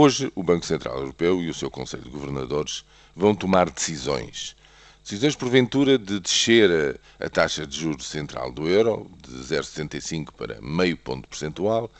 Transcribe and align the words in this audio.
Hoje, 0.00 0.30
o 0.36 0.44
Banco 0.44 0.64
Central 0.64 0.96
Europeu 0.98 1.42
e 1.42 1.50
o 1.50 1.54
seu 1.54 1.68
Conselho 1.68 2.04
de 2.04 2.10
Governadores 2.10 2.84
vão 3.16 3.34
tomar 3.34 3.68
decisões. 3.68 4.54
Decisões, 5.02 5.34
porventura, 5.34 5.98
de 5.98 6.20
descer 6.20 7.00
a, 7.18 7.28
taxa 7.28 7.66
de 7.66 7.76
juros 7.76 8.06
central 8.06 8.52
do 8.52 8.68
euro 8.68 9.10
de 9.26 9.32
0,75 9.38 10.30
para 10.36 10.60
meio 10.60 10.96
ponto 10.96 11.28
percentual, 11.28 11.90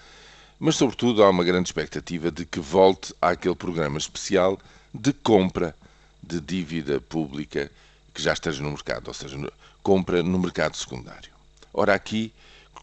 mas, 0.61 0.76
sobretudo, 0.76 1.24
há 1.24 1.29
uma 1.29 1.42
grande 1.42 1.71
expectativa 1.71 2.30
de 2.30 2.46
que 2.46 2.61
volte 2.61 3.12
àquele 3.21 3.56
programa 3.56 3.99
especial 3.99 4.61
de 4.95 5.12
compra 5.12 5.75
de 6.23 6.41
dívida 6.41 7.01
pública 7.01 7.69
que 8.15 8.23
já 8.23 8.33
esteja 8.33 8.62
no 8.62 8.71
mercado, 8.71 9.09
ou 9.09 9.15
seja, 9.15 9.37
compra 9.83 10.23
no 10.23 10.39
mercado 10.39 10.77
secundário. 10.77 11.33
Ora, 11.75 11.95
aqui, 11.95 12.33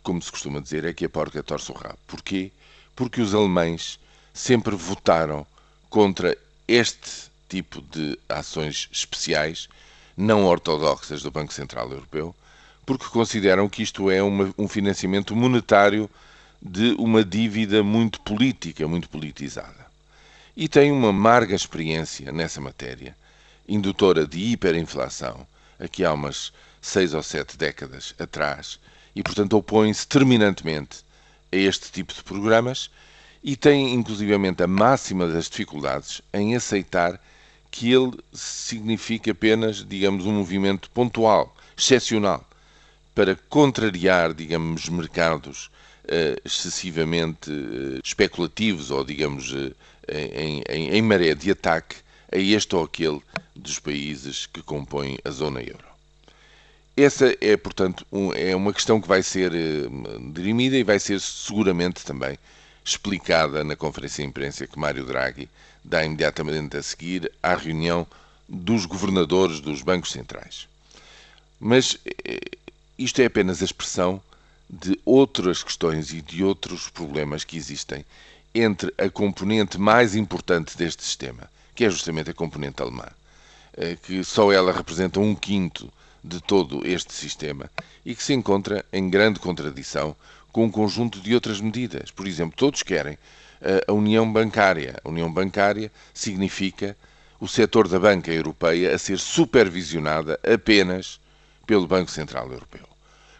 como 0.03 0.21
se 0.21 0.29
costuma 0.29 0.59
dizer, 0.59 0.83
é 0.83 0.91
que 0.91 1.05
a 1.05 1.09
porca 1.09 1.41
torce 1.41 1.71
o 1.71 1.73
rabo. 1.73 1.99
Porquê? 2.05 2.51
Porque 2.93 3.21
os 3.21 3.33
alemães 3.33 3.97
sempre 4.35 4.75
votaram 4.75 5.47
contra 5.89 6.37
este 6.67 7.31
tipo 7.47 7.81
de 7.81 8.19
ações 8.27 8.89
especiais, 8.91 9.69
não 10.17 10.43
ortodoxas 10.45 11.21
do 11.21 11.31
Banco 11.31 11.53
Central 11.53 11.89
Europeu, 11.89 12.35
porque 12.85 13.05
consideram 13.05 13.69
que 13.69 13.81
isto 13.81 14.11
é 14.11 14.21
uma, 14.21 14.53
um 14.57 14.67
financiamento 14.67 15.33
monetário 15.33 16.09
de 16.61 16.95
uma 16.99 17.23
dívida 17.23 17.81
muito 17.81 18.19
política, 18.21 18.85
muito 18.89 19.07
politizada. 19.07 19.85
E 20.55 20.67
tem 20.67 20.91
uma 20.91 21.09
amarga 21.09 21.55
experiência 21.55 22.29
nessa 22.31 22.59
matéria, 22.59 23.15
indutora 23.67 24.27
de 24.27 24.37
hiperinflação, 24.51 25.47
aqui 25.79 26.03
há 26.03 26.11
umas 26.11 26.51
seis 26.81 27.13
ou 27.13 27.23
sete 27.23 27.57
décadas 27.57 28.13
atrás, 28.19 28.79
e 29.15 29.23
portanto 29.23 29.55
opõe-se 29.55 30.05
terminantemente 30.05 31.05
a 31.53 31.55
este 31.55 31.89
tipo 31.89 32.13
de 32.13 32.21
programas 32.21 32.89
e 33.45 33.55
tem 33.55 33.93
inclusivamente 33.93 34.63
a 34.63 34.67
máxima 34.67 35.27
das 35.27 35.47
dificuldades 35.47 36.19
em 36.33 36.55
aceitar 36.55 37.21
que 37.69 37.93
ele 37.93 38.17
significa 38.33 39.31
apenas, 39.31 39.85
digamos, 39.87 40.25
um 40.25 40.33
movimento 40.33 40.89
pontual, 40.89 41.55
excepcional, 41.77 42.43
para 43.13 43.35
contrariar, 43.47 44.33
digamos, 44.33 44.89
mercados 44.89 45.69
uh, 46.05 46.41
excessivamente 46.43 47.51
uh, 47.51 48.01
especulativos 48.03 48.89
ou, 48.89 49.03
digamos, 49.03 49.51
uh, 49.51 49.75
em, 50.09 50.63
em, 50.67 50.89
em 50.95 51.01
maré 51.03 51.35
de 51.35 51.51
ataque 51.51 51.97
a 52.31 52.37
este 52.39 52.75
ou 52.75 52.83
aquele 52.83 53.21
dos 53.55 53.77
países 53.77 54.47
que 54.47 54.63
compõem 54.63 55.19
a 55.23 55.29
zona 55.29 55.61
euro. 55.61 55.85
Essa 56.97 57.37
é, 57.39 57.55
portanto, 57.55 58.07
um, 58.11 58.33
é 58.33 58.55
uma 58.55 58.73
questão 58.73 58.99
que 58.99 59.07
vai 59.07 59.21
ser 59.21 59.51
dirimida 60.33 60.77
e 60.77 60.83
vai 60.83 60.97
ser 60.97 61.19
seguramente 61.21 62.03
também 62.03 62.39
explicada 62.85 63.63
na 63.63 63.75
conferência 63.75 64.23
de 64.23 64.29
imprensa 64.29 64.67
que 64.67 64.77
Mário 64.79 65.05
Draghi 65.05 65.49
dá 65.83 66.05
imediatamente 66.05 66.77
a 66.77 66.83
seguir 66.83 67.31
à 67.41 67.55
reunião 67.55 68.05
dos 68.47 68.85
governadores 68.85 69.59
dos 69.59 69.81
bancos 69.81 70.11
centrais. 70.11 70.67
Mas 71.59 71.97
isto 72.97 73.21
é 73.21 73.25
apenas 73.25 73.61
a 73.61 73.65
expressão 73.65 74.21
de 74.69 74.99
outras 75.03 75.63
questões 75.63 76.11
e 76.13 76.21
de 76.21 76.43
outros 76.43 76.89
problemas 76.89 77.43
que 77.43 77.57
existem 77.57 78.05
entre 78.53 78.93
a 78.97 79.09
componente 79.09 79.77
mais 79.77 80.15
importante 80.15 80.77
deste 80.77 81.03
sistema, 81.03 81.49
que 81.73 81.85
é 81.85 81.89
justamente 81.89 82.29
a 82.29 82.33
componente 82.33 82.81
alemã, 82.81 83.07
eh, 83.75 83.97
que 84.01 84.23
só 84.23 84.51
ela 84.51 84.71
representa 84.71 85.19
um 85.19 85.35
quinto 85.35 85.91
de 86.23 86.41
todo 86.41 86.85
este 86.87 87.13
sistema 87.13 87.69
e 88.05 88.15
que 88.15 88.23
se 88.23 88.33
encontra 88.33 88.85
em 88.93 89.09
grande 89.09 89.39
contradição 89.39 90.15
com 90.55 90.63
um 90.63 90.71
conjunto 90.71 91.19
de 91.19 91.33
outras 91.33 91.59
medidas. 91.59 92.11
Por 92.11 92.25
exemplo, 92.25 92.55
todos 92.55 92.81
querem 92.81 93.17
eh, 93.61 93.83
a 93.89 93.91
União 93.91 94.31
Bancária. 94.31 94.95
A 95.03 95.09
União 95.09 95.29
Bancária 95.29 95.91
significa 96.13 96.95
o 97.41 97.45
setor 97.45 97.89
da 97.89 97.99
banca 97.99 98.31
europeia 98.31 98.95
a 98.95 98.97
ser 98.97 99.19
supervisionada 99.19 100.39
apenas 100.49 101.19
pelo 101.67 101.85
Banco 101.85 102.09
Central 102.09 102.49
Europeu. 102.49 102.87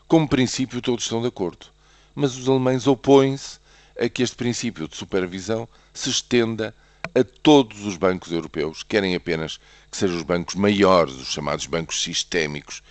Como 0.09 0.27
princípio, 0.27 0.81
todos 0.81 1.05
estão 1.05 1.21
de 1.21 1.29
acordo, 1.29 1.67
mas 2.13 2.35
os 2.35 2.49
alemães 2.49 2.85
opõem-se 2.85 3.59
a 3.97 4.09
que 4.09 4.21
este 4.21 4.35
princípio 4.35 4.85
de 4.85 4.97
supervisão 4.97 5.69
se 5.93 6.09
estenda 6.09 6.75
a 7.17 7.23
todos 7.23 7.85
os 7.85 7.95
bancos 7.95 8.33
europeus, 8.33 8.83
querem 8.83 9.15
apenas 9.15 9.57
que 9.89 9.95
sejam 9.95 10.17
os 10.17 10.23
bancos 10.23 10.55
maiores, 10.55 11.13
os 11.13 11.31
chamados 11.31 11.65
bancos 11.65 12.03
sistémicos, 12.03 12.83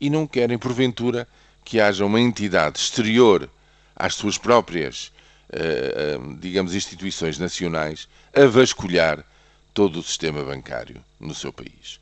e 0.00 0.10
não 0.10 0.26
querem, 0.26 0.58
porventura, 0.58 1.28
que 1.64 1.80
haja 1.80 2.04
uma 2.04 2.20
entidade 2.20 2.80
exterior 2.80 3.48
às 3.98 4.14
suas 4.14 4.38
próprias, 4.38 5.10
eh, 5.50 6.16
eh, 6.16 6.18
digamos, 6.38 6.74
instituições 6.74 7.36
nacionais 7.36 8.08
a 8.32 8.46
vasculhar 8.46 9.24
todo 9.74 9.98
o 9.98 10.02
sistema 10.02 10.44
bancário 10.44 11.04
no 11.18 11.34
seu 11.34 11.52
país. 11.52 11.98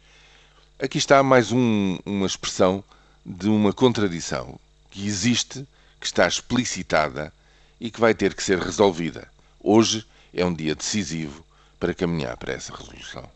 Aqui 0.78 0.98
está 0.98 1.22
mais 1.22 1.52
um, 1.52 1.98
uma 2.04 2.26
expressão 2.26 2.84
de 3.24 3.48
uma 3.48 3.72
contradição 3.72 4.60
que 4.90 5.06
existe, 5.06 5.66
que 5.98 6.06
está 6.06 6.28
explicitada 6.28 7.32
e 7.80 7.90
que 7.90 8.00
vai 8.00 8.14
ter 8.14 8.34
que 8.34 8.42
ser 8.42 8.58
resolvida. 8.58 9.26
Hoje 9.58 10.06
é 10.34 10.44
um 10.44 10.52
dia 10.52 10.74
decisivo 10.74 11.44
para 11.80 11.94
caminhar 11.94 12.36
para 12.36 12.52
essa 12.52 12.76
resolução. 12.76 13.35